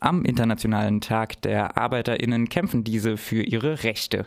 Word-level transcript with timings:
Am 0.00 0.24
Internationalen 0.24 1.00
Tag 1.00 1.42
der 1.42 1.76
Arbeiterinnen 1.76 2.48
kämpfen 2.48 2.84
diese 2.84 3.16
für 3.16 3.42
ihre 3.42 3.82
Rechte. 3.82 4.26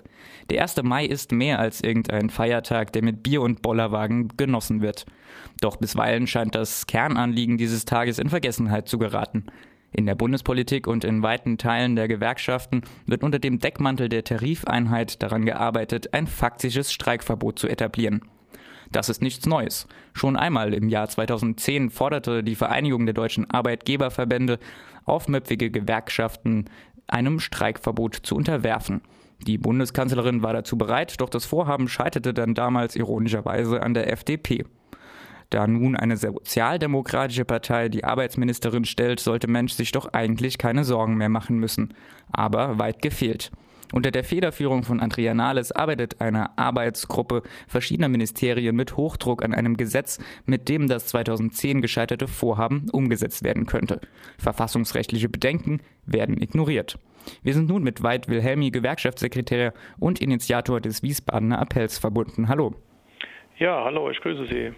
Der 0.50 0.62
1. 0.64 0.84
Mai 0.84 1.06
ist 1.06 1.32
mehr 1.32 1.60
als 1.60 1.82
irgendein 1.82 2.30
Feiertag, 2.30 2.92
der 2.92 3.04
mit 3.04 3.24
Bier 3.24 3.42
und 3.42 3.62
Bollerwagen 3.62 4.28
genossen 4.36 4.82
wird. 4.82 5.06
Doch 5.62 5.78
bisweilen 5.78 6.28
scheint 6.28 6.56
das 6.56 6.88
Kernanliegen 6.88 7.58
dieses 7.58 7.86
Tages 7.86 8.20
in 8.20 8.30
Vergessenheit 8.30 8.90
zu 8.90 8.98
geraten. 8.98 9.46
In 9.94 10.06
der 10.06 10.16
Bundespolitik 10.16 10.88
und 10.88 11.06
in 11.06 11.24
weiten 11.24 11.58
Teilen 11.58 11.96
der 11.96 12.10
Gewerkschaften 12.10 12.82
wird 13.06 13.24
unter 13.24 13.40
dem 13.40 13.60
Deckmantel 13.60 14.10
der 14.10 14.26
Tarifeinheit 14.26 15.24
daran 15.24 15.46
gearbeitet, 15.46 16.14
ein 16.14 16.28
faktisches 16.28 16.92
Streikverbot 16.92 17.60
zu 17.60 17.70
etablieren. 17.70 18.22
Das 18.92 19.10
ist 19.10 19.22
nichts 19.22 19.46
Neues. 19.46 19.88
Schon 20.14 20.36
einmal 20.36 20.74
im 20.74 20.90
Jahr 20.90 21.08
2010 21.08 21.90
forderte 21.90 22.44
die 22.44 22.56
Vereinigung 22.56 23.06
der 23.06 23.14
deutschen 23.14 23.50
Arbeitgeberverbände 23.50 24.60
aufmüpfige 25.06 25.72
Gewerkschaften 25.72 26.66
einem 27.08 27.40
Streikverbot 27.40 28.16
zu 28.16 28.36
unterwerfen. 28.36 29.02
Die 29.48 29.58
Bundeskanzlerin 29.58 30.44
war 30.44 30.54
dazu 30.54 30.78
bereit, 30.78 31.20
doch 31.20 31.30
das 31.30 31.46
Vorhaben 31.46 31.88
scheiterte 31.88 32.34
dann 32.34 32.54
damals 32.54 32.96
ironischerweise 32.96 33.82
an 33.82 33.94
der 33.94 34.12
FDP. 34.12 34.66
Da 35.50 35.68
nun 35.68 35.98
eine 35.98 36.16
sozialdemokratische 36.16 37.44
Partei 37.44 37.90
die 37.90 38.06
Arbeitsministerin 38.06 38.86
stellt, 38.86 39.20
sollte 39.20 39.50
Mensch 39.50 39.74
sich 39.74 39.92
doch 39.92 40.14
eigentlich 40.14 40.58
keine 40.58 40.86
Sorgen 40.86 41.16
mehr 41.16 41.28
machen 41.28 41.58
müssen. 41.58 41.94
Aber 42.32 42.80
weit 42.80 43.02
gefehlt. 43.02 43.52
Unter 43.92 44.12
der 44.12 44.24
Federführung 44.24 44.84
von 44.84 45.00
Andrea 45.00 45.34
Nahles 45.34 45.72
arbeitet 45.72 46.22
eine 46.22 46.58
Arbeitsgruppe 46.58 47.44
verschiedener 47.68 48.10
Ministerien 48.10 48.76
mit 48.76 48.96
Hochdruck 48.98 49.44
an 49.44 49.54
einem 49.54 49.78
Gesetz, 49.78 50.20
mit 50.46 50.70
dem 50.70 50.88
das 50.88 51.08
2010 51.08 51.82
gescheiterte 51.82 52.28
Vorhaben 52.28 52.90
umgesetzt 52.92 53.44
werden 53.44 53.66
könnte. 53.66 54.00
Verfassungsrechtliche 54.38 55.30
Bedenken 55.30 55.82
werden 56.06 56.42
ignoriert. 56.42 56.98
Wir 57.44 57.54
sind 57.54 57.70
nun 57.70 57.84
mit 57.84 58.02
Veit 58.02 58.28
Wilhelmi, 58.30 58.72
Gewerkschaftssekretär 58.72 59.74
und 60.00 60.22
Initiator 60.22 60.82
des 60.82 61.04
Wiesbadener 61.04 61.60
Appells 61.60 61.98
verbunden. 61.98 62.48
Hallo. 62.48 62.74
Ja, 63.58 63.84
hallo, 63.84 64.10
ich 64.10 64.20
grüße 64.22 64.48
Sie. 64.48 64.72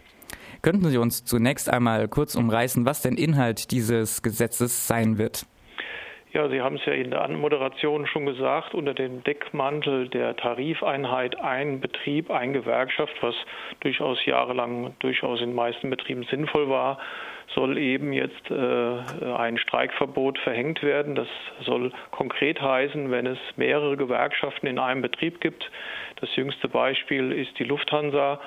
Könnten 0.61 0.89
Sie 0.89 0.97
uns 0.97 1.23
zunächst 1.23 1.69
einmal 1.69 2.07
kurz 2.07 2.35
umreißen, 2.35 2.85
was 2.85 3.01
denn 3.01 3.15
Inhalt 3.15 3.71
dieses 3.71 4.21
Gesetzes 4.21 4.87
sein 4.87 5.17
wird? 5.17 5.45
Ja, 6.33 6.49
Sie 6.49 6.61
haben 6.61 6.77
es 6.77 6.85
ja 6.85 6.93
in 6.93 7.11
der 7.11 7.21
Anmoderation 7.21 8.07
schon 8.07 8.25
gesagt, 8.25 8.73
unter 8.73 8.95
dem 8.95 9.23
Deckmantel 9.23 10.07
der 10.09 10.35
Tarifeinheit 10.35 11.39
ein 11.39 11.79
Betrieb, 11.79 12.31
ein 12.31 12.53
Gewerkschaft, 12.53 13.13
was 13.21 13.35
durchaus 13.81 14.25
jahrelang 14.25 14.95
durchaus 14.97 15.41
in 15.41 15.49
den 15.49 15.55
meisten 15.55 15.91
Betrieben 15.91 16.23
sinnvoll 16.23 16.69
war, 16.69 16.97
soll 17.53 17.77
eben 17.77 18.13
jetzt 18.13 18.49
äh, 18.49 19.31
ein 19.35 19.59
Streikverbot 19.59 20.39
verhängt 20.39 20.81
werden. 20.81 21.13
Das 21.13 21.27
soll 21.61 21.91
konkret 22.09 22.59
heißen, 22.59 23.11
wenn 23.11 23.27
es 23.27 23.37
mehrere 23.55 23.95
Gewerkschaften 23.95 24.65
in 24.65 24.79
einem 24.79 25.03
Betrieb 25.03 25.39
gibt. 25.39 25.69
Das 26.19 26.35
jüngste 26.35 26.67
Beispiel 26.67 27.31
ist 27.31 27.59
die 27.59 27.63
Lufthansa 27.63 28.39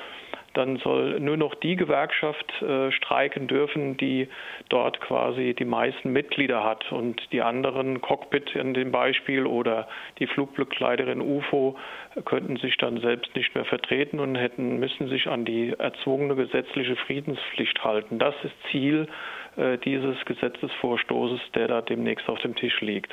dann 0.57 0.79
soll 0.79 1.21
nur 1.21 1.37
noch 1.37 1.55
die 1.55 1.77
Gewerkschaft 1.77 2.63
äh, 2.63 2.91
streiken 2.93 3.47
dürfen, 3.47 3.97
die 3.97 4.29
dort 4.69 5.01
quasi 5.01 5.55
die 5.55 5.65
meisten 5.65 6.13
Mitglieder 6.13 6.65
hat. 6.65 6.91
Und 6.93 7.21
die 7.33 7.43
anderen, 7.43 8.01
Cockpit 8.01 8.55
in 8.55 8.75
dem 8.75 8.93
Beispiel 8.93 9.47
oder 9.47 9.89
die 10.19 10.27
Flugbegleiterin 10.27 11.21
UFO, 11.21 11.77
könnten 12.25 12.57
sich 12.57 12.77
dann 12.79 13.01
selbst 13.01 13.35
nicht 13.37 13.55
mehr 13.55 13.65
vertreten 13.65 14.21
und 14.21 14.37
hätten, 14.37 14.79
müssen 14.79 15.09
sich 15.09 15.29
an 15.29 15.45
die 15.45 15.75
erzwungene 15.79 16.35
gesetzliche 16.35 16.97
Friedenspflicht 16.97 17.85
halten. 17.85 18.19
Das 18.19 18.35
ist 18.43 18.55
Ziel 18.71 19.09
äh, 19.57 19.79
dieses 19.79 20.17
Gesetzesvorstoßes, 20.25 21.41
der 21.55 21.69
da 21.69 21.83
demnächst 21.83 22.29
auf 22.29 22.39
dem 22.41 22.55
Tisch 22.55 22.81
liegt. 22.81 23.13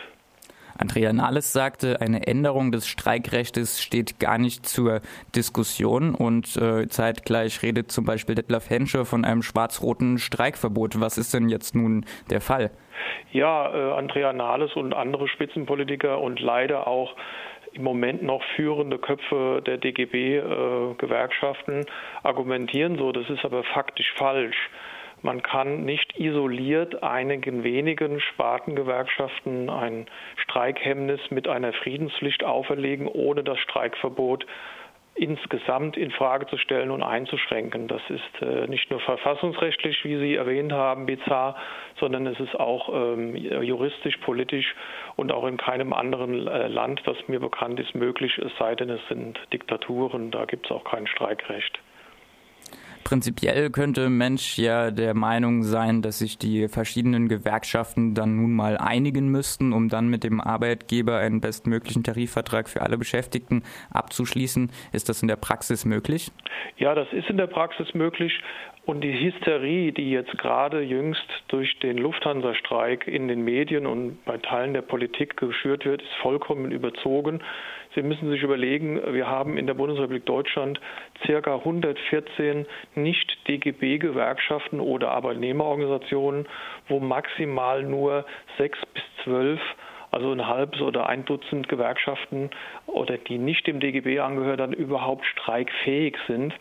Andrea 0.78 1.14
Nahles 1.14 1.54
sagte, 1.54 2.02
eine 2.02 2.28
Änderung 2.28 2.72
des 2.72 2.88
Streikrechtes 2.88 3.82
steht 3.82 4.20
gar 4.20 4.38
nicht 4.38 4.66
zur 4.66 5.02
Diskussion 5.36 6.16
und 6.16 6.56
äh, 6.58 6.88
zeitgleich 6.88 7.62
redet 7.62 7.92
zum 7.92 8.06
Beispiel 8.06 8.36
Detlef 8.36 8.70
Hensche 8.70 9.06
von 9.06 9.26
einem 9.26 9.44
schwarz-roten 9.44 10.18
Streikverbot. 10.18 11.00
Was 11.00 11.18
ist 11.18 11.34
denn 11.34 11.50
jetzt 11.50 11.76
nun 11.76 12.06
der 12.30 12.42
Fall? 12.42 12.72
Ja, 13.32 13.74
äh, 13.74 13.94
Andrea 13.94 14.34
Nahles 14.34 14.74
und 14.76 14.94
andere 14.94 15.28
Spitzenpolitiker 15.28 16.20
und 16.20 16.40
leider 16.40 16.88
auch 16.88 17.16
im 17.74 17.84
Moment 17.84 18.24
noch 18.24 18.44
führende 18.56 18.98
Köpfe 19.00 19.62
der 19.66 19.78
DGB-Gewerkschaften 19.78 21.82
äh, 21.82 21.86
argumentieren 22.22 22.98
so. 22.98 23.12
Das 23.12 23.28
ist 23.30 23.44
aber 23.44 23.64
faktisch 23.64 24.14
falsch. 24.16 24.70
Man 25.24 25.42
kann 25.42 25.86
nicht 25.86 26.20
isoliert 26.20 27.02
einigen 27.02 27.64
wenigen 27.64 28.20
Spartengewerkschaften 28.20 29.70
ein 29.70 30.06
Streikhemmnis 30.36 31.22
mit 31.32 31.48
einer 31.48 31.72
Friedenspflicht 31.72 32.44
auferlegen, 32.44 33.08
ohne 33.08 33.42
das 33.42 33.58
Streikverbot 33.60 34.46
insgesamt 35.16 35.96
in 35.96 36.12
Frage 36.12 36.48
zu 36.48 36.58
stellen 36.58 36.92
und 36.92 37.04
einzuschränken. 37.04 37.88
Das 37.88 38.02
ist 38.10 38.42
äh, 38.42 38.68
nicht 38.68 38.90
nur 38.92 39.00
verfassungsrechtlich, 39.00 40.04
wie 40.04 40.18
Sie 40.18 40.36
erwähnt 40.36 40.74
haben, 40.74 41.06
bizarr, 41.06 41.56
sondern 42.00 42.28
es 42.28 42.40
ist 42.42 42.60
auch 42.60 42.90
ähm, 42.94 43.36
juristisch, 43.36 44.18
politisch 44.18 44.76
und 45.16 45.32
auch 45.32 45.46
in 45.46 45.56
keinem 45.56 45.94
anderen 45.94 46.48
äh, 46.48 46.68
Land, 46.68 47.02
das 47.06 47.16
mir 47.28 47.40
bekannt 47.40 47.80
ist, 47.80 47.96
möglich, 47.96 48.38
es 48.40 48.52
sei 48.58 48.76
denn, 48.76 48.90
es 48.90 49.08
sind 49.08 49.40
Diktaturen, 49.54 50.32
da 50.32 50.44
gibt 50.46 50.66
es 50.66 50.72
auch 50.72 50.84
kein 50.84 51.08
Streikrecht. 51.08 51.80
Prinzipiell 53.14 53.70
könnte 53.70 54.10
Mensch 54.10 54.58
ja 54.58 54.90
der 54.90 55.14
Meinung 55.14 55.62
sein, 55.62 56.02
dass 56.02 56.18
sich 56.18 56.40
die 56.40 56.68
verschiedenen 56.68 57.28
Gewerkschaften 57.28 58.16
dann 58.16 58.38
nun 58.38 58.54
mal 58.54 58.76
einigen 58.76 59.28
müssten, 59.28 59.72
um 59.72 59.88
dann 59.88 60.08
mit 60.08 60.24
dem 60.24 60.42
Arbeitgeber 60.42 61.20
einen 61.20 61.40
bestmöglichen 61.40 62.04
Tarifvertrag 62.04 62.68
für 62.68 62.82
alle 62.82 62.98
Beschäftigten 62.98 63.62
abzuschließen. 63.92 64.72
Ist 64.94 65.10
das 65.10 65.22
in 65.22 65.28
der 65.28 65.36
Praxis 65.36 65.86
möglich? 65.86 66.32
Ja, 66.78 66.96
das 66.96 67.08
ist 67.14 67.30
in 67.30 67.38
der 67.38 67.46
Praxis 67.46 67.94
möglich. 67.94 68.34
Und 68.86 69.02
die 69.02 69.14
Hysterie, 69.14 69.92
die 69.92 70.10
jetzt 70.10 70.36
gerade 70.40 70.82
jüngst 70.82 71.26
durch 71.50 71.78
den 71.80 72.00
Lufthansa-Streik 72.00 73.08
in 73.08 73.28
den 73.28 73.46
Medien 73.46 73.86
und 73.86 74.26
bei 74.26 74.40
Teilen 74.40 74.74
der 74.74 74.82
Politik 74.82 75.38
geschürt 75.38 75.86
wird, 75.86 76.02
ist 76.02 76.14
vollkommen 76.22 76.72
überzogen. 76.72 77.42
Sie 77.96 78.02
müssen 78.02 78.30
sich 78.30 78.42
überlegen, 78.42 79.02
wir 79.14 79.28
haben 79.28 79.58
in 79.58 79.68
der 79.68 79.76
Bundesrepublik 79.76 80.26
Deutschland 80.26 80.80
circa 81.26 81.56
114 81.56 82.66
Nicht-DGB-Gewerkschaften 82.96 84.80
oder 84.80 85.12
Arbeitnehmerorganisationen, 85.12 86.48
wo 86.88 87.00
maximal 87.00 87.84
nur 87.84 88.26
sechs 88.58 88.80
bis 88.94 89.04
zwölf 89.24 89.60
also 90.14 90.32
ein 90.32 90.48
halbes 90.48 90.80
oder 90.80 91.10
ein 91.10 91.26
Dutzend 91.26 91.68
Gewerkschaften 91.68 92.52
oder 92.86 93.18
die 93.18 93.40
nicht 93.40 93.66
dem 93.66 93.80
DGB 93.80 94.20
angehören, 94.20 94.60
dann 94.60 94.74
überhaupt 94.74 95.26
streikfähig 95.26 96.16
sind. 96.28 96.54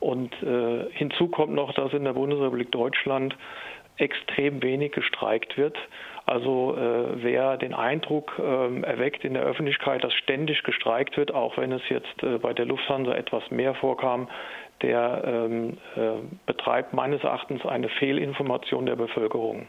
Und 0.00 0.32
äh, 0.42 0.90
hinzu 0.90 1.28
kommt 1.28 1.52
noch, 1.52 1.74
dass 1.74 1.92
in 1.92 2.04
der 2.04 2.14
Bundesrepublik 2.14 2.72
Deutschland 2.72 3.36
extrem 3.96 4.62
wenig 4.62 4.92
gestreikt 4.92 5.56
wird. 5.56 5.76
Also 6.26 6.76
äh, 6.76 7.22
wer 7.22 7.56
den 7.58 7.74
Eindruck 7.74 8.38
äh, 8.38 8.80
erweckt 8.82 9.24
in 9.24 9.34
der 9.34 9.42
Öffentlichkeit, 9.42 10.02
dass 10.02 10.14
ständig 10.14 10.62
gestreikt 10.62 11.16
wird, 11.16 11.34
auch 11.34 11.56
wenn 11.58 11.70
es 11.72 11.82
jetzt 11.90 12.22
äh, 12.22 12.38
bei 12.38 12.54
der 12.54 12.64
Lufthansa 12.64 13.14
etwas 13.14 13.50
mehr 13.50 13.74
vorkam, 13.74 14.28
der 14.82 15.22
ähm, 15.26 15.76
äh, 15.96 16.12
betreibt 16.46 16.94
meines 16.94 17.22
Erachtens 17.22 17.64
eine 17.66 17.88
Fehlinformation 17.88 18.86
der 18.86 18.96
Bevölkerung. 18.96 19.66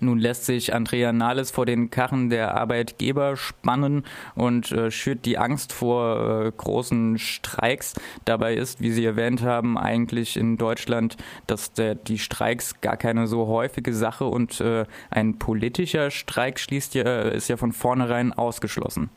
Nun 0.00 0.18
lässt 0.18 0.46
sich 0.46 0.74
Andrea 0.74 1.12
Nahles 1.12 1.50
vor 1.50 1.66
den 1.66 1.90
Karren 1.90 2.30
der 2.30 2.54
Arbeitgeber 2.56 3.36
spannen 3.36 4.04
und 4.34 4.72
äh, 4.72 4.90
schürt 4.90 5.26
die 5.26 5.38
Angst 5.38 5.72
vor 5.72 6.46
äh, 6.46 6.52
großen 6.56 7.18
Streiks. 7.18 7.94
Dabei 8.24 8.54
ist, 8.54 8.80
wie 8.80 8.90
Sie 8.90 9.04
erwähnt 9.04 9.42
haben, 9.42 9.76
eigentlich 9.76 10.36
in 10.36 10.56
Deutschland, 10.56 11.16
dass 11.46 11.72
der, 11.72 11.94
die 11.94 12.18
Streiks 12.18 12.80
gar 12.80 12.96
keine 12.96 13.26
so 13.26 13.46
häufige 13.46 13.92
Sache 13.92 14.24
und 14.24 14.60
äh, 14.60 14.86
ein 15.10 15.38
politischer 15.38 16.10
Streik 16.10 16.58
schließt 16.58 16.94
ja, 16.94 17.22
ist 17.22 17.48
ja 17.48 17.56
von 17.56 17.72
vornherein 17.72 18.32
ausgeschlossen. 18.32 19.10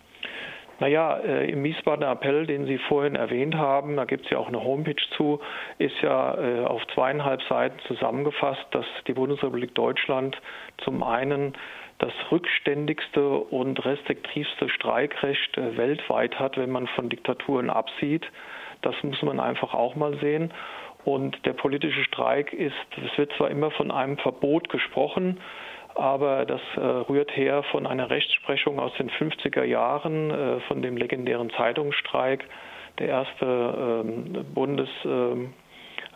Naja, 0.84 1.16
äh, 1.20 1.50
im 1.50 1.64
Wiesbadener 1.64 2.12
Appell, 2.12 2.46
den 2.46 2.66
Sie 2.66 2.78
vorhin 2.78 3.16
erwähnt 3.16 3.56
haben, 3.56 3.96
da 3.96 4.04
gibt 4.04 4.26
es 4.26 4.32
ja 4.32 4.38
auch 4.38 4.50
eine 4.50 4.62
Homepage 4.62 5.02
zu, 5.16 5.40
ist 5.78 5.96
ja 6.02 6.38
äh, 6.38 6.66
auf 6.66 6.86
zweieinhalb 6.94 7.42
Seiten 7.44 7.80
zusammengefasst, 7.88 8.66
dass 8.72 8.86
die 9.08 9.14
Bundesrepublik 9.14 9.74
Deutschland 9.76 10.36
zum 10.84 11.02
einen 11.02 11.54
das 12.00 12.12
rückständigste 12.34 13.26
und 13.26 13.86
restriktivste 13.86 14.68
Streikrecht 14.68 15.58
äh, 15.58 15.78
weltweit 15.78 16.38
hat, 16.38 16.58
wenn 16.58 16.70
man 16.72 16.88
von 16.88 17.08
Diktaturen 17.08 17.70
absieht. 17.70 18.30
Das 18.82 18.94
muss 19.04 19.22
man 19.22 19.40
einfach 19.40 19.74
auch 19.74 19.96
mal 19.96 20.18
sehen. 20.20 20.52
Und 21.06 21.46
der 21.46 21.54
politische 21.54 22.04
Streik 22.04 22.52
ist, 22.52 22.76
es 22.98 23.18
wird 23.18 23.32
zwar 23.38 23.50
immer 23.50 23.72
von 23.72 23.90
einem 23.90 24.18
Verbot 24.18 24.68
gesprochen, 24.68 25.40
aber 25.96 26.46
das 26.46 26.62
äh, 26.76 26.80
rührt 26.80 27.36
her 27.36 27.64
von 27.72 27.86
einer 27.88 28.10
Rechtsprechung 28.10 28.80
aus 28.80 28.94
den 28.96 29.10
50er 29.10 29.64
Jahren, 29.64 30.32
äh, 30.32 30.60
von 30.62 30.82
dem 30.82 30.98
legendären 30.98 31.50
Zeitungsstreik. 31.52 32.46
Der 33.00 33.08
erste 33.08 34.04
ähm, 34.06 34.46
Bundes, 34.54 34.90
ähm, 35.06 35.54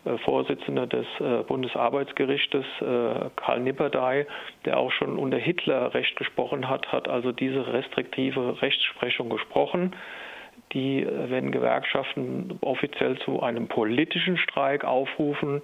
äh, 0.05 0.87
des 0.87 1.05
äh, 1.19 1.43
Bundesarbeitsgerichtes, 1.47 2.65
äh, 2.81 3.29
Karl 3.35 3.59
Nipperdey, 3.61 4.25
der 4.65 4.77
auch 4.77 4.91
schon 4.91 5.17
unter 5.17 5.37
Hitler 5.37 5.93
Recht 5.93 6.15
gesprochen 6.15 6.69
hat, 6.69 6.91
hat 6.91 7.07
also 7.07 7.31
diese 7.31 7.73
restriktive 7.73 8.61
Rechtsprechung 8.61 9.29
gesprochen 9.29 9.95
die, 10.73 11.07
wenn 11.09 11.51
Gewerkschaften 11.51 12.57
offiziell 12.61 13.17
zu 13.19 13.41
einem 13.41 13.67
politischen 13.67 14.37
Streik 14.37 14.83
aufrufen, 14.83 15.61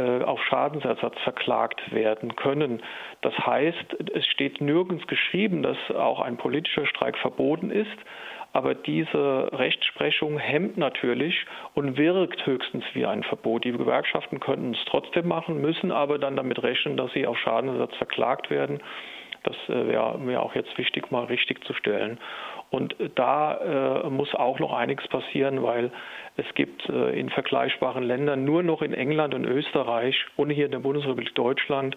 auf 0.00 0.42
Schadensersatz 0.44 1.18
verklagt 1.22 1.92
werden 1.92 2.36
können. 2.36 2.82
Das 3.20 3.36
heißt, 3.38 4.10
es 4.14 4.26
steht 4.26 4.60
nirgends 4.60 5.06
geschrieben, 5.06 5.62
dass 5.62 5.78
auch 5.90 6.20
ein 6.20 6.36
politischer 6.36 6.86
Streik 6.86 7.16
verboten 7.18 7.70
ist, 7.70 7.98
aber 8.54 8.74
diese 8.74 9.50
Rechtsprechung 9.52 10.38
hemmt 10.38 10.76
natürlich 10.76 11.44
und 11.74 11.96
wirkt 11.96 12.46
höchstens 12.46 12.84
wie 12.92 13.04
ein 13.04 13.24
Verbot. 13.24 13.64
Die 13.64 13.72
Gewerkschaften 13.72 14.38
könnten 14.38 14.74
es 14.74 14.84
trotzdem 14.86 15.26
machen, 15.26 15.60
müssen 15.60 15.90
aber 15.90 16.18
dann 16.18 16.36
damit 16.36 16.62
rechnen, 16.62 16.96
dass 16.96 17.12
sie 17.12 17.26
auf 17.26 17.36
Schadenersatz 17.38 17.96
verklagt 17.96 18.50
werden. 18.50 18.80
Das 19.42 19.56
äh, 19.68 19.88
wäre 19.88 20.18
mir 20.18 20.40
auch 20.40 20.54
jetzt 20.54 20.76
wichtig, 20.78 21.10
mal 21.10 21.24
richtig 21.24 21.64
zu 21.64 21.74
stellen. 21.74 22.18
Und 22.74 22.96
da 23.14 24.02
äh, 24.04 24.10
muss 24.10 24.34
auch 24.34 24.58
noch 24.58 24.72
einiges 24.72 25.06
passieren, 25.06 25.62
weil 25.62 25.92
es 26.36 26.54
gibt 26.56 26.88
äh, 26.88 27.10
in 27.10 27.30
vergleichbaren 27.30 28.02
Ländern 28.02 28.44
nur 28.44 28.64
noch 28.64 28.82
in 28.82 28.92
England 28.92 29.32
und 29.32 29.44
Österreich 29.44 30.16
und 30.34 30.50
hier 30.50 30.64
in 30.64 30.72
der 30.72 30.80
Bundesrepublik 30.80 31.32
Deutschland 31.36 31.96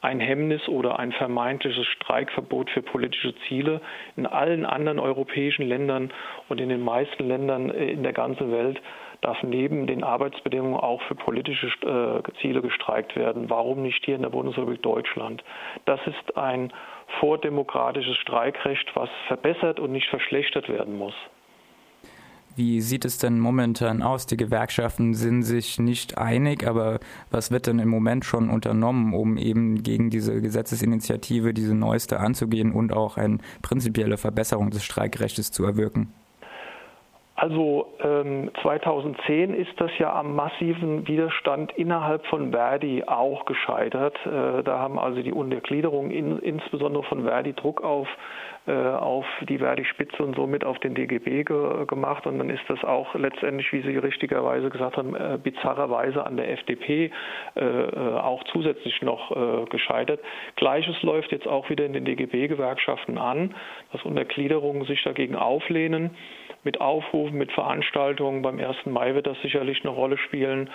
ein 0.00 0.18
Hemmnis 0.18 0.66
oder 0.66 0.98
ein 0.98 1.12
vermeintliches 1.12 1.86
Streikverbot 1.86 2.70
für 2.70 2.82
politische 2.82 3.36
Ziele. 3.46 3.80
In 4.16 4.26
allen 4.26 4.66
anderen 4.66 4.98
europäischen 4.98 5.68
Ländern 5.68 6.10
und 6.48 6.60
in 6.60 6.70
den 6.70 6.80
meisten 6.80 7.28
Ländern 7.28 7.70
äh, 7.70 7.86
in 7.86 8.02
der 8.02 8.12
ganzen 8.12 8.50
Welt 8.50 8.82
darf 9.20 9.40
neben 9.44 9.86
den 9.86 10.02
Arbeitsbedingungen 10.02 10.74
auch 10.74 11.02
für 11.02 11.14
politische 11.14 11.68
äh, 11.82 12.40
Ziele 12.40 12.62
gestreikt 12.62 13.14
werden. 13.14 13.48
Warum 13.48 13.82
nicht 13.82 14.04
hier 14.04 14.16
in 14.16 14.22
der 14.22 14.30
Bundesrepublik 14.30 14.82
Deutschland? 14.82 15.44
Das 15.84 16.00
ist 16.04 16.36
ein 16.36 16.72
vordemokratisches 17.20 18.16
Streikrecht, 18.16 18.94
was 18.94 19.08
verbessert 19.26 19.80
und 19.80 19.92
nicht 19.92 20.08
verschlechtert 20.08 20.68
werden 20.68 20.96
muss. 20.96 21.14
Wie 22.56 22.80
sieht 22.80 23.04
es 23.04 23.18
denn 23.18 23.38
momentan 23.38 24.02
aus? 24.02 24.24
Die 24.24 24.38
Gewerkschaften 24.38 25.12
sind 25.12 25.42
sich 25.42 25.78
nicht 25.78 26.16
einig, 26.16 26.66
aber 26.66 27.00
was 27.30 27.50
wird 27.50 27.66
denn 27.66 27.78
im 27.78 27.90
Moment 27.90 28.24
schon 28.24 28.48
unternommen, 28.48 29.12
um 29.12 29.36
eben 29.36 29.82
gegen 29.82 30.08
diese 30.08 30.40
Gesetzesinitiative, 30.40 31.52
diese 31.52 31.74
neueste 31.74 32.18
anzugehen 32.18 32.72
und 32.72 32.94
auch 32.94 33.18
eine 33.18 33.38
prinzipielle 33.60 34.16
Verbesserung 34.16 34.70
des 34.70 34.84
Streikrechts 34.84 35.52
zu 35.52 35.64
erwirken? 35.64 36.14
Also 37.36 37.92
ähm, 38.00 38.50
2010 38.62 39.52
ist 39.52 39.78
das 39.78 39.90
ja 39.98 40.14
am 40.14 40.34
massiven 40.34 41.06
Widerstand 41.06 41.70
innerhalb 41.76 42.24
von 42.26 42.50
Verdi 42.50 43.04
auch 43.06 43.44
gescheitert. 43.44 44.16
Äh, 44.24 44.62
da 44.62 44.78
haben 44.78 44.98
also 44.98 45.22
die 45.22 45.32
Untergliederungen 45.32 46.10
in, 46.10 46.38
insbesondere 46.38 47.02
von 47.04 47.24
Verdi 47.24 47.52
Druck 47.52 47.84
auf, 47.84 48.08
auf 48.72 49.26
die 49.48 49.58
Verdi-Spitze 49.58 50.22
und 50.22 50.34
somit 50.36 50.64
auf 50.64 50.78
den 50.80 50.94
DGB 50.94 51.44
ge 51.44 51.86
gemacht. 51.86 52.26
Und 52.26 52.38
dann 52.38 52.50
ist 52.50 52.64
das 52.68 52.82
auch 52.84 53.14
letztendlich, 53.14 53.72
wie 53.72 53.82
Sie 53.82 53.96
richtigerweise 53.96 54.70
gesagt 54.70 54.96
haben, 54.96 55.14
äh, 55.14 55.38
bizarrerweise 55.42 56.24
an 56.24 56.36
der 56.36 56.50
FDP 56.52 57.10
äh, 57.54 57.60
äh, 57.60 58.14
auch 58.18 58.42
zusätzlich 58.44 59.02
noch 59.02 59.30
äh, 59.30 59.64
gescheitert. 59.66 60.20
Gleiches 60.56 61.00
läuft 61.02 61.32
jetzt 61.32 61.46
auch 61.46 61.70
wieder 61.70 61.84
in 61.84 61.92
den 61.92 62.04
DGB-Gewerkschaften 62.04 63.18
an, 63.18 63.54
dass 63.92 64.02
Untergliederungen 64.04 64.84
sich 64.86 65.02
dagegen 65.04 65.36
auflehnen 65.36 66.10
mit 66.64 66.80
Aufrufen, 66.80 67.38
mit 67.38 67.52
Veranstaltungen. 67.52 68.42
Beim 68.42 68.58
1. 68.58 68.86
Mai 68.86 69.14
wird 69.14 69.26
das 69.26 69.40
sicherlich 69.42 69.84
eine 69.84 69.92
Rolle 69.92 70.18
spielen. 70.18 70.70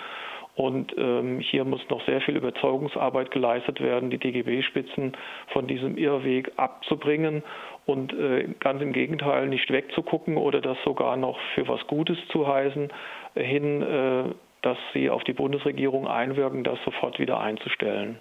Und 0.54 0.94
ähm, 0.98 1.40
hier 1.40 1.64
muss 1.64 1.80
noch 1.88 2.04
sehr 2.04 2.20
viel 2.20 2.36
Überzeugungsarbeit 2.36 3.30
geleistet 3.30 3.80
werden, 3.80 4.10
die 4.10 4.18
DGB-Spitzen 4.18 5.16
von 5.48 5.66
diesem 5.66 5.96
Irrweg 5.96 6.52
abzubringen 6.56 7.42
und 7.86 8.12
äh, 8.12 8.48
ganz 8.60 8.80
im 8.80 8.92
Gegenteil 8.92 9.48
nicht 9.48 9.70
wegzugucken 9.70 10.36
oder 10.36 10.60
das 10.60 10.78
sogar 10.84 11.16
noch 11.16 11.38
für 11.54 11.66
was 11.68 11.86
Gutes 11.86 12.18
zu 12.28 12.46
heißen, 12.46 12.88
hin, 13.34 13.82
äh, 13.82 14.24
dass 14.62 14.78
sie 14.92 15.10
auf 15.10 15.24
die 15.24 15.32
Bundesregierung 15.32 16.06
einwirken, 16.06 16.64
das 16.64 16.78
sofort 16.84 17.18
wieder 17.18 17.40
einzustellen. 17.40 18.18